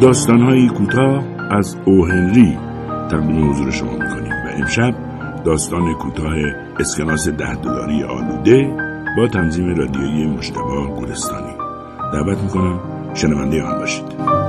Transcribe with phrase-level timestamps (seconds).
[0.00, 2.58] داستانهایی کوتاه از او هنری
[3.10, 4.94] تقدیم حضور شما می‌کنیم و امشب
[5.44, 6.34] داستان کوتاه
[6.80, 8.76] اسکناس ده دلاری آلوده
[9.16, 11.52] با تنظیم رادیویی مشتبه گلستانی.
[12.12, 12.78] دعوت می‌کنم
[13.14, 14.39] شنونده آن باشید.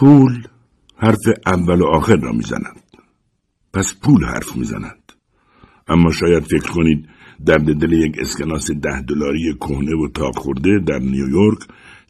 [0.00, 0.42] پول
[0.96, 2.80] حرف اول و آخر را می‌زند.
[3.72, 5.12] پس پول حرف می‌زند.
[5.88, 7.08] اما شاید فکر کنید
[7.46, 11.58] درد دل یک اسکناس ده دلاری کهنه و تاق خورده در نیویورک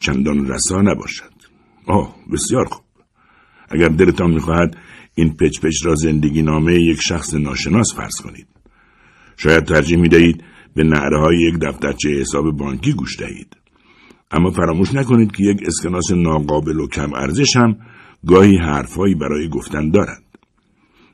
[0.00, 1.32] چندان رسا نباشد.
[1.86, 2.84] آه بسیار خوب.
[3.70, 4.76] اگر دلتان می‌خواهد
[5.14, 8.48] این پچ پچ را زندگی نامه یک شخص ناشناس فرض کنید.
[9.36, 13.56] شاید ترجیح می‌دهید به نعره های یک دفترچه حساب بانکی گوش دهید.
[14.30, 17.76] اما فراموش نکنید که یک اسکناس ناقابل و کم ارزش هم
[18.26, 20.22] گاهی حرفهایی برای گفتن دارد.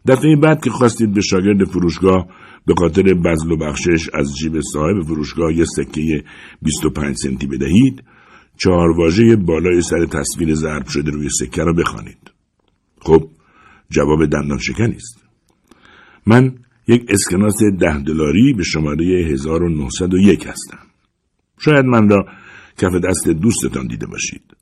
[0.09, 2.27] دفعه بعد که خواستید به شاگرد فروشگاه
[2.67, 6.25] به خاطر بزل و بخشش از جیب صاحب فروشگاه یه سکه
[6.63, 8.05] 25 سنتی بدهید،
[8.57, 12.19] چهار واژه بالای سر تصویر ضرب شده روی سکه را بخوانید.
[13.01, 13.29] خب،
[13.91, 15.25] جواب دندان شکنی است.
[16.27, 16.55] من
[16.89, 20.79] یک اسکناس ده دلاری به شماره 1901 هستم.
[21.59, 22.27] شاید من را
[22.79, 24.57] کف دست دوستتان دیده باشید.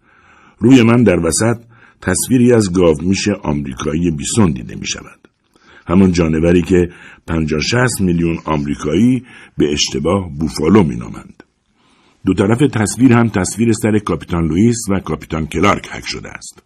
[0.58, 1.56] روی من در وسط
[2.00, 5.28] تصویری از گاومیش آمریکایی بیسون دیده می شود.
[5.86, 6.88] همون جانوری که
[7.26, 9.24] 50 60 میلیون آمریکایی
[9.58, 11.42] به اشتباه بوفالو می نامند.
[12.26, 16.62] دو طرف تصویر هم تصویر سر کاپیتان لوئیس و کاپیتان کلارک حک شده است.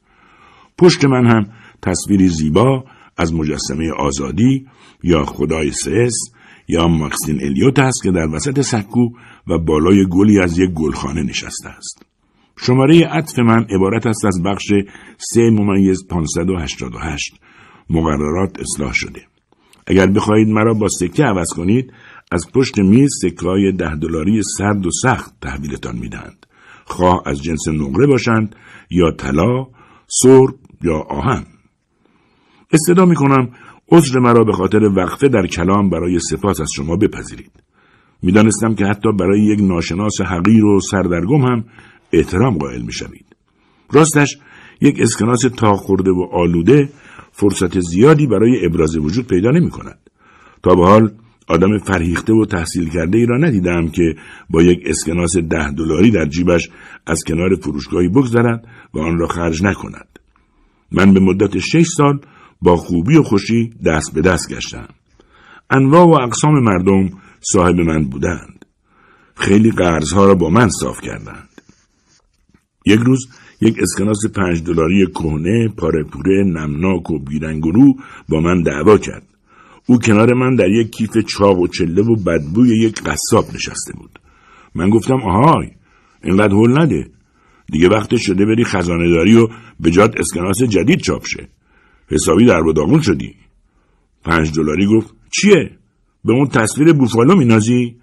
[0.78, 1.46] پشت من هم
[1.82, 2.84] تصویری زیبا
[3.16, 4.66] از مجسمه آزادی
[5.02, 6.14] یا خدای سس
[6.68, 9.08] یا ماکسین الیوت است که در وسط سکو
[9.46, 12.02] و بالای گلی از یک گلخانه نشسته است.
[12.56, 14.72] شماره عطف من عبارت است از بخش
[15.18, 17.34] 3 ممیز 588
[17.90, 19.22] مقررات اصلاح شده.
[19.86, 21.92] اگر بخواهید مرا با سکه عوض کنید
[22.32, 26.46] از پشت میز سکه های ده دلاری سرد و سخت تحویلتان می‌دهند.
[26.84, 28.56] خواه از جنس نقره باشند
[28.90, 29.66] یا طلا،
[30.06, 31.46] سرب یا آهن.
[32.72, 33.50] استدا می کنم
[33.92, 37.52] عذر مرا به خاطر وقفه در کلام برای سپاس از شما بپذیرید.
[38.22, 41.64] می‌دانستم که حتی برای یک ناشناس حقیر و سردرگم هم
[42.12, 43.26] احترام قائل می‌شوید.
[43.92, 44.38] راستش
[44.80, 46.88] یک اسکناس تا خورده و آلوده
[47.32, 49.98] فرصت زیادی برای ابراز وجود پیدا نمی کند.
[50.62, 51.10] تا به حال
[51.48, 54.14] آدم فرهیخته و تحصیل کرده ای را ندیدم که
[54.50, 56.68] با یک اسکناس ده دلاری در جیبش
[57.06, 60.18] از کنار فروشگاهی بگذرد و آن را خرج نکند.
[60.92, 62.20] من به مدت شش سال
[62.62, 64.88] با خوبی و خوشی دست به دست گشتم.
[65.70, 67.10] انواع و اقسام مردم
[67.40, 68.64] صاحب من بودند.
[69.34, 71.48] خیلی قرضها را با من صاف کردند.
[72.86, 73.28] یک روز
[73.60, 76.04] یک اسکناس پنج دلاری کهنه پاره
[76.44, 77.62] نمناک و بیرنگ
[78.28, 79.22] با من دعوا کرد.
[79.86, 84.18] او کنار من در یک کیف چاق و چله و بدبوی یک قصاب نشسته بود.
[84.74, 85.70] من گفتم آهای
[86.24, 87.10] اینقدر هول نده.
[87.72, 89.48] دیگه وقت شده بری خزانه داری و
[89.80, 91.48] به جات اسکناس جدید چاپ شه.
[92.08, 93.34] حسابی در و شدی.
[94.24, 95.70] پنج دلاری گفت چیه؟
[96.24, 97.96] به اون تصویر بوفالو مینازی؟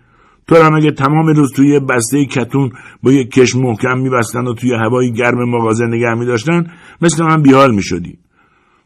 [0.47, 2.71] تو هم اگه تمام روز توی بسته کتون
[3.03, 6.71] با یک کش محکم میبستن و توی هوای گرم مغازه نگه میداشتن
[7.01, 8.17] مثل من بیحال می‌شدی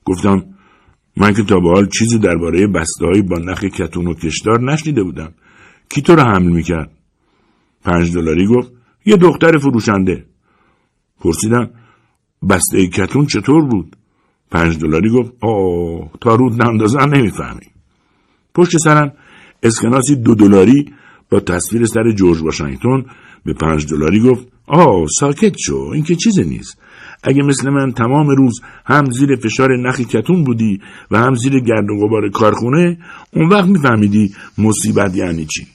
[0.06, 0.44] گفتم
[1.18, 5.04] من که تا به حال چیزی درباره بسته های با نخ کتون و کشدار نشنیده
[5.04, 5.34] بودم
[5.90, 6.92] کی تو رو حمل می‌کرد
[7.84, 8.72] پنج دلاری گفت
[9.06, 10.26] یه دختر فروشنده
[11.20, 11.70] پرسیدم
[12.50, 13.96] بسته کتون چطور بود
[14.52, 17.68] پنج دلاری گفت آه تا رود نندازن نمی‌فهمی
[18.56, 19.12] پشت سرم
[19.64, 20.94] اسکناسی دو دلاری
[21.30, 23.06] با تصویر سر جورج واشنگتن
[23.46, 26.78] به پنج دلاری گفت آه ساکت شو این که چیزی نیست.
[27.24, 30.82] اگه مثل من تمام روز هم زیر فشار نخی کتون بودی
[31.12, 32.98] و هم زیر گرد و غبار کارخونه
[33.34, 35.68] اون وقت میفهمیدی مصیبت یعنی چی.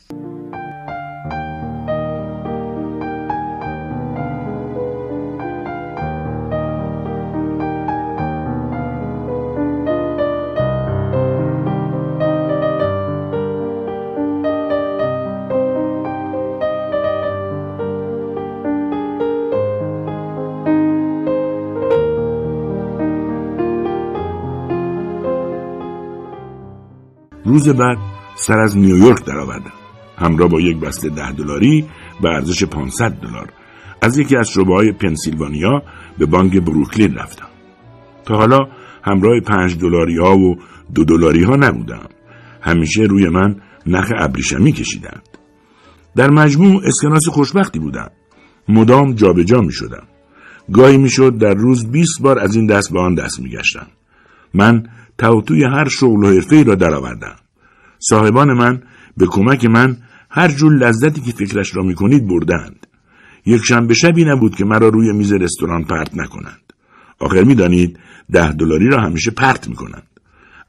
[27.55, 27.99] روز بعد
[28.37, 29.73] سر از نیویورک درآوردم.
[30.19, 31.85] همراه با یک بسته ده دلاری
[32.23, 33.53] به ارزش 500 دلار.
[34.03, 35.83] از یکی از شعبه های پنسیلوانیا
[36.19, 37.47] به بانک بروکلین رفتم.
[38.25, 38.59] تا حالا
[39.03, 40.57] همراه پنج دلاری ها و
[40.95, 42.09] دو دلاری ها نبودم.
[42.61, 43.57] همیشه روی من
[43.87, 45.29] نخ ابریشمی کشیدند.
[46.17, 48.11] در مجموع اسکناس خوشبختی بودم.
[48.69, 50.03] مدام جابجا می شدم
[50.73, 53.87] گاهی می‌شد در روز 20 بار از این دست به آن دست می گشتم.
[54.55, 54.87] من
[55.19, 57.37] توتوی هر شغل و حرفه را درآوردم.
[58.09, 58.83] صاحبان من
[59.17, 59.97] به کمک من
[60.31, 62.87] هر جور لذتی که فکرش را می کنید بردند.
[63.47, 66.73] یک شنبه شبی نبود که مرا روی میز رستوران پرت نکنند.
[67.19, 67.99] آخر می‌دانید
[68.33, 70.07] ده دلاری را همیشه پرت می کنند.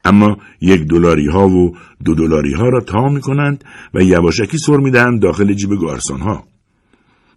[0.04, 4.76] اما یک دلاری ها و دو دلاری ها را تا می کنند و یواشکی سر
[4.76, 6.44] می دهند داخل جیب گارسون ها.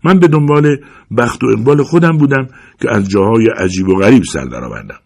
[0.03, 0.77] من به دنبال
[1.17, 2.47] بخت و اقبال خودم بودم
[2.81, 4.99] که از جاهای عجیب و غریب سر درآوردم.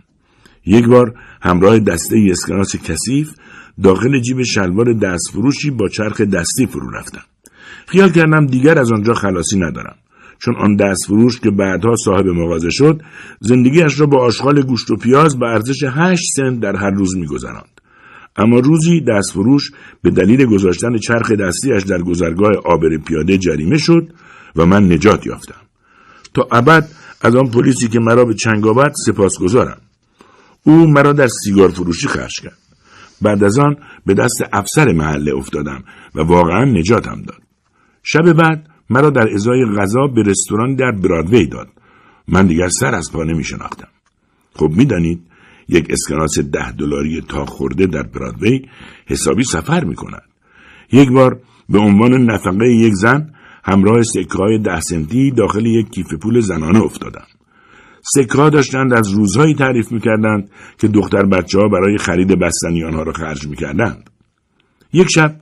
[0.65, 3.33] یک بار همراه دسته اسکناس کثیف
[3.83, 7.23] داخل جیب شلوار دستفروشی با چرخ دستی فرو رفتم.
[7.87, 9.95] خیال کردم دیگر از آنجا خلاصی ندارم.
[10.39, 13.01] چون آن دستفروش که بعدها صاحب مغازه شد
[13.39, 17.81] زندگیش را با آشغال گوشت و پیاز به ارزش هشت سنت در هر روز میگذراند
[18.35, 19.71] اما روزی دستفروش
[20.01, 24.07] به دلیل گذاشتن چرخ دستیش در گذرگاه آبر پیاده جریمه شد
[24.55, 25.61] و من نجات یافتم
[26.33, 26.89] تا ابد
[27.21, 29.77] از آن پلیسی که مرا به چنگ آورد سپاسگزارم
[30.63, 32.57] او مرا در سیگار فروشی خرج کرد
[33.21, 35.83] بعد از آن به دست افسر محله افتادم
[36.15, 37.41] و واقعا نجاتم داد
[38.03, 41.67] شب بعد مرا در ازای غذا به رستوران در برادوی داد
[42.27, 43.87] من دیگر سر از پا نمی شناختم
[44.55, 45.21] خب می‌دانید
[45.69, 48.61] یک اسکناس ده دلاری تا خورده در برادوی
[49.05, 50.23] حسابی سفر می کند.
[50.91, 53.33] یک بار به عنوان نفقه یک زن
[53.63, 57.25] همراه سکه های ده سنتی داخل یک کیف پول زنانه افتادم.
[58.03, 63.13] سکه داشتند از روزهایی تعریف می‌کردند که دختر بچه ها برای خرید بستنی آنها را
[63.13, 64.09] خرج می‌کردند.
[64.93, 65.35] یک شب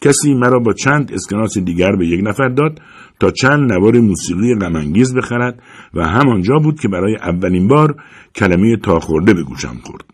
[0.00, 2.80] کسی مرا با چند اسکناس دیگر به یک نفر داد
[3.20, 5.62] تا چند نوار موسیقی غمانگیز بخرد
[5.94, 7.94] و همانجا بود که برای اولین بار
[8.34, 10.04] کلمه تاخورده به گوشم خورد.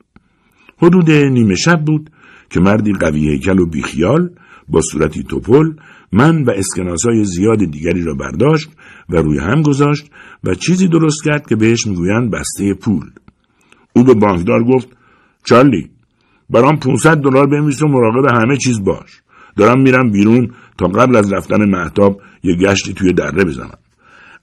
[0.78, 2.10] حدود نیمه شب بود
[2.50, 4.30] که مردی قوی هیکل و بیخیال
[4.68, 5.72] با صورتی توپل
[6.14, 6.52] من و
[7.05, 8.69] های زیاد دیگری را برداشت
[9.08, 10.11] و روی هم گذاشت
[10.44, 13.11] و چیزی درست کرد که بهش می‌گویند بسته پول.
[13.93, 14.88] او به بانکدار گفت
[15.44, 15.90] چارلی
[16.50, 19.22] برام 500 دلار بنویس و مراقب همه چیز باش.
[19.56, 23.78] دارم میرم بیرون تا قبل از رفتن محتاب یه گشتی توی دره بزنم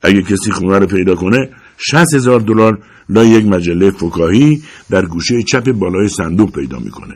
[0.01, 2.79] اگه کسی خونه رو پیدا کنه 60 هزار دلار
[3.09, 7.15] لا یک مجله فکاهی در گوشه چپ بالای صندوق پیدا می‌کنه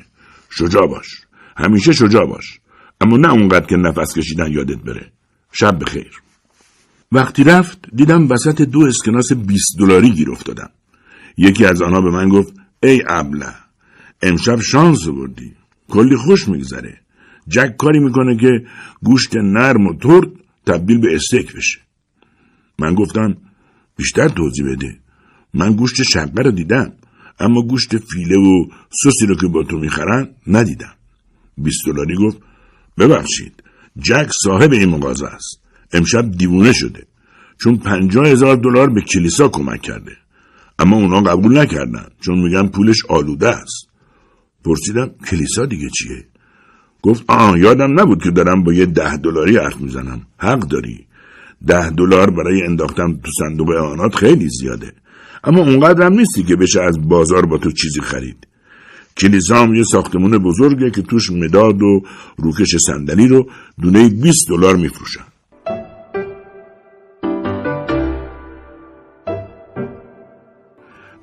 [0.49, 1.07] شجاع باش
[1.57, 2.59] همیشه شجاع باش
[3.05, 5.11] اما نه اونقدر که نفس کشیدن یادت بره.
[5.51, 6.21] شب بخیر.
[7.11, 10.69] وقتی رفت دیدم وسط دو اسکناس 20 دلاری گیر افتادم.
[11.37, 12.53] یکی از آنها به من گفت
[12.83, 13.53] ای ابله
[14.21, 15.51] امشب شانس بردی
[15.87, 17.01] کلی خوش میگذره.
[17.47, 18.51] جک کاری می‌کنه که
[19.03, 20.27] گوشت نرم و ترد
[20.65, 21.79] تبدیل به استیک بشه.
[22.79, 23.37] من گفتم
[23.97, 24.99] بیشتر توضیح بده.
[25.53, 26.93] من گوشت شقه رو دیدم
[27.39, 28.65] اما گوشت فیله و
[29.01, 30.93] سوسی رو که با تو می‌خرن ندیدم.
[31.57, 32.37] بیست دلاری گفت
[32.97, 33.63] ببخشید
[33.99, 35.59] جک صاحب این مغازه است.
[35.93, 37.07] امشب دیوونه شده.
[37.61, 40.11] چون پنجاه هزار دلار به کلیسا کمک کرده.
[40.79, 43.87] اما اونا قبول نکردن چون میگن پولش آلوده است.
[44.65, 46.25] پرسیدم کلیسا دیگه چیه؟
[47.01, 50.21] گفت آه یادم نبود که دارم با یه ده دلاری حرف می‌زنم.
[50.37, 51.07] حق داری.
[51.67, 54.93] ده دلار برای انداختن تو صندوق آنات خیلی زیاده.
[55.43, 58.47] اما اونقدرم نیستی که بشه از بازار با تو چیزی خرید.
[59.17, 62.01] کلیسام یه ساختمون بزرگه که توش مداد و
[62.37, 63.49] روکش صندلی رو
[63.81, 65.25] دونه 20 دلار میفروشن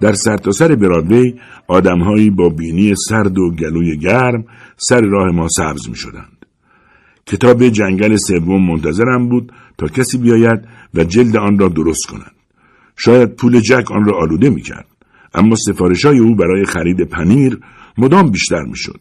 [0.01, 1.35] در سرتاسر سر برادوی
[1.69, 4.45] آدمهایی با بینی سرد و گلوی گرم
[4.77, 6.47] سر راه ما سبز می شدند.
[7.27, 10.61] کتاب جنگل سوم منتظرم بود تا کسی بیاید
[10.95, 12.33] و جلد آن را درست کند.
[12.97, 14.87] شاید پول جک آن را آلوده می کرد.
[15.35, 17.59] اما سفارش های او برای خرید پنیر
[17.99, 19.01] مدام بیشتر می شد.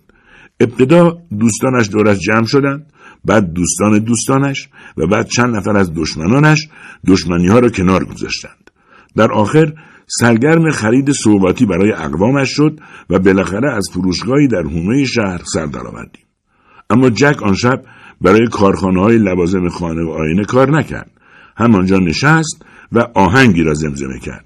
[0.60, 2.94] ابتدا دوستانش دورش جمع شدند
[3.26, 6.68] بعد دوستان دوستانش و بعد چند نفر از دشمنانش
[7.08, 8.72] دشمنی ها را کنار گذاشتند.
[9.16, 9.74] در آخر
[10.20, 12.80] سرگرم خرید صحباتی برای اقوامش شد
[13.10, 16.26] و بالاخره از فروشگاهی در حومه شهر سر درآوردیم
[16.90, 17.84] اما جک آن شب
[18.22, 21.12] برای کارخانه های لوازم خانه و آینه کار نکرد
[21.58, 24.46] همانجا نشست و آهنگی را زمزمه کرد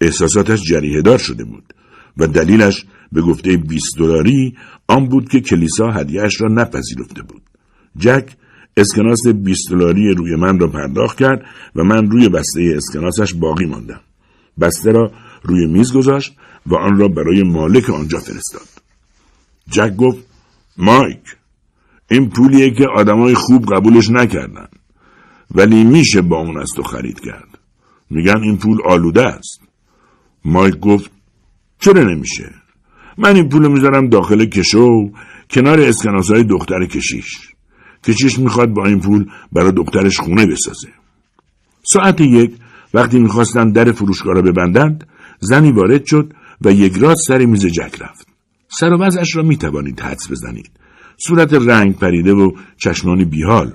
[0.00, 1.74] احساساتش جریه دار شده بود
[2.16, 4.56] و دلیلش به گفته 20 دلاری
[4.88, 7.42] آن بود که کلیسا هدیهش را نپذیرفته بود
[7.96, 8.36] جک
[8.76, 11.44] اسکناس 20 دلاری روی من را پرداخت کرد
[11.76, 14.00] و من روی بسته اسکناسش باقی ماندم
[14.60, 15.12] بسته را
[15.42, 16.36] روی میز گذاشت
[16.66, 18.68] و آن را برای مالک آنجا فرستاد.
[19.70, 20.26] جک گفت
[20.76, 21.36] مایک
[22.10, 24.68] این پولیه که آدمای خوب قبولش نکردن
[25.54, 27.58] ولی میشه با اون از تو خرید کرد.
[28.10, 29.60] میگن این پول آلوده است.
[30.44, 31.10] مایک گفت
[31.80, 32.54] چرا نمیشه؟
[33.18, 35.10] من این پول می‌ذارم داخل کشو
[35.50, 37.38] کنار اسکناس های دختر کشیش.
[38.02, 40.88] که چیش می‌خواد با این پول برای دخترش خونه بسازه.
[41.82, 42.52] ساعت یک
[42.94, 45.06] وقتی می‌خواستند در فروشگاه را ببندند
[45.40, 48.26] زنی وارد شد و یک راست سر میز جک رفت.
[48.68, 50.70] سر و را می‌توانید حدس بزنید.
[51.16, 53.72] صورت رنگ پریده و چشمانی بیحال.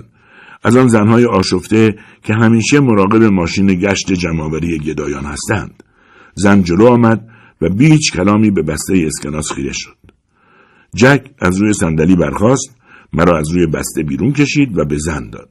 [0.62, 5.82] از آن زنهای آشفته که همیشه مراقب ماشین گشت جمعآوری گدایان هستند.
[6.34, 7.28] زن جلو آمد
[7.60, 9.96] و بیچ کلامی به بسته اسکناس خیره شد.
[10.94, 12.76] جک از روی صندلی برخاست
[13.12, 15.50] مرا از روی بسته بیرون کشید و به زن داد.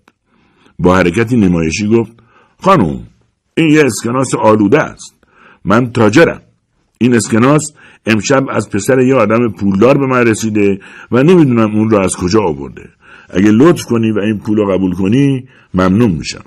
[0.80, 2.12] با حرکتی نمایشی گفت
[2.60, 3.08] خانم
[3.58, 5.14] این یه اسکناس آلوده است.
[5.66, 6.42] من تاجرم.
[6.98, 7.74] این اسکناس
[8.06, 10.80] امشب از پسر یه آدم پولدار به من رسیده
[11.12, 12.90] و نمی‌دونم اون را از کجا آورده.
[13.30, 16.44] اگه لطف کنی و این پول رو قبول کنی ممنون میشم.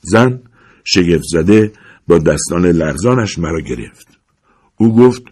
[0.00, 0.40] زن
[0.84, 1.72] شگفت زده
[2.08, 4.11] با دستان لرزانش مرا گرفت.
[4.82, 5.22] او گفت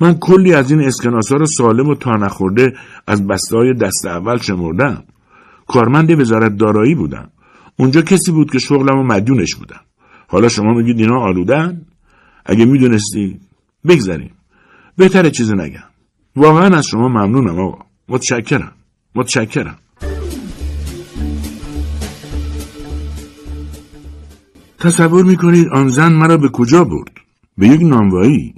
[0.00, 2.72] من کلی از این اسکناس ها رو سالم و تا نخورده
[3.06, 5.04] از بسته های دست اول شمردم.
[5.66, 7.30] کارمند وزارت دارایی بودم.
[7.76, 9.80] اونجا کسی بود که شغلم و مدیونش بودم.
[10.28, 11.82] حالا شما میگید اینا آلودن؟
[12.46, 13.40] اگه می‌دونستی
[13.88, 14.30] بگذاریم
[14.96, 15.88] بهتره چیزی نگم.
[16.36, 17.84] واقعا از شما ممنونم آقا.
[18.08, 18.72] متشکرم.
[19.14, 19.78] متشکرم.
[24.78, 27.11] تصور می‌کنید آن زن مرا به کجا برد؟
[27.58, 28.54] به یک نانوایی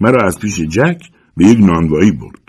[0.00, 1.02] مرا از پیش جک
[1.36, 2.42] به یک نانوایی برد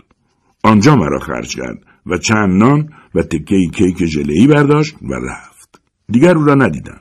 [0.63, 5.81] آنجا مرا خرج کرد و چند نان و تکه کیک ژلهای برداشت و رفت
[6.12, 7.00] دیگر او را ندیدم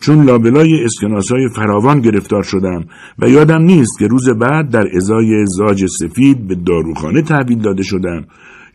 [0.00, 0.86] چون لابلای
[1.30, 2.84] های فراوان گرفتار شدم
[3.18, 8.26] و یادم نیست که روز بعد در ازای زاج سفید به داروخانه تحویل داده شدم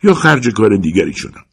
[0.02, 1.44] یا خرج کار دیگری شدم.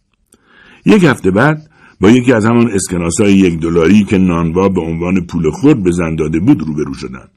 [0.85, 1.69] یک هفته بعد
[2.01, 2.71] با یکی از همان
[3.19, 7.29] های یک دلاری که نانوا به عنوان پول خورد به زن داده بود روبرو شدم.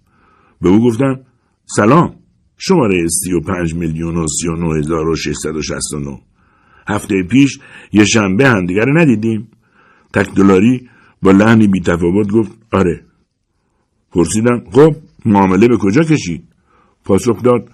[0.65, 1.21] به او گفتم
[1.67, 2.15] سلام
[2.57, 5.99] شماره سی و پنج میلیون و سی و نو هزار و ششصد و شست و
[5.99, 6.17] نو.
[6.89, 7.59] هفته پیش
[7.93, 9.49] یه شنبه همدیگر ندیدیم.
[10.15, 10.89] تک دلاری
[11.23, 13.05] با لحنی بی تفاوت گفت آره.
[14.13, 16.45] پرسیدم خب معامله به کجا کشید؟
[17.05, 17.69] پاسخ داد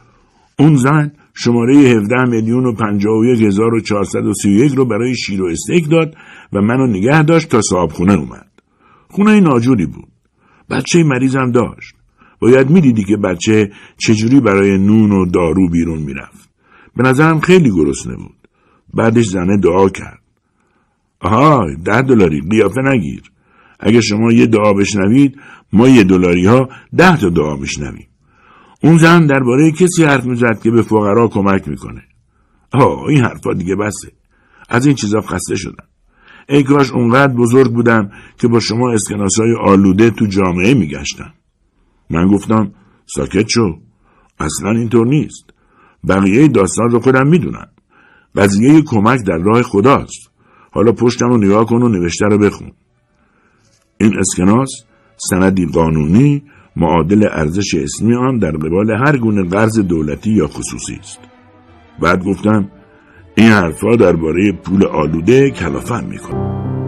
[0.58, 5.90] اون زن شماره 17 میلیون و 51 هزار و 431 رو برای شیر و استیک
[5.90, 6.14] داد
[6.52, 8.50] و منو نگه داشت تا صاحب خونه اومد.
[9.08, 10.08] خونه ناجوری بود.
[10.70, 11.99] بچه مریضم داشت.
[12.40, 16.50] باید می‌دیدی که بچه چجوری برای نون و دارو بیرون می‌رفت.
[16.96, 18.36] به نظرم خیلی گرسنه بود.
[18.94, 20.20] بعدش زنه دعا کرد.
[21.20, 23.22] آها ده دلاری قیافه نگیر.
[23.80, 25.40] اگه شما یه دعا بشنوید
[25.72, 28.08] ما یه دلاری ها ده تا دعا میشنویم.
[28.82, 32.02] اون زن درباره کسی حرف می‌زد که به فقرا کمک می‌کنه.
[32.72, 34.12] آه این حرفا دیگه بسه.
[34.68, 35.84] از این چیزا خسته شدم.
[36.48, 38.96] ای کاش اونقدر بزرگ بودم که با شما
[39.38, 41.32] های آلوده تو جامعه میگشتم.
[42.10, 42.72] من گفتم
[43.06, 43.78] ساکت شو.
[44.40, 45.50] اصلا اینطور نیست.
[46.08, 47.68] بقیه داستان رو خودم می‌دونم.
[48.36, 50.30] قضیه کمک در راه خداست.
[50.72, 52.72] حالا پشتم رو نگاه کن و نوشته رو بخون.
[54.00, 54.68] این اسکناس
[55.16, 56.42] سندی قانونی
[56.76, 61.18] معادل ارزش اسمی آن در قبال هر گونه قرض دولتی یا خصوصی است.
[62.02, 62.70] بعد گفتم
[63.36, 66.79] این حرفها درباره پول آلوده کلافم می‌کنه.